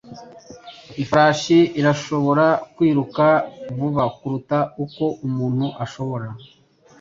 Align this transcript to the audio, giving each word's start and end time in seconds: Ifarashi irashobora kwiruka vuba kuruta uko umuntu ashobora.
Ifarashi 1.03 1.59
irashobora 1.79 2.45
kwiruka 2.75 3.25
vuba 3.77 4.03
kuruta 4.17 4.57
uko 4.83 5.03
umuntu 5.27 5.65
ashobora. 5.83 6.27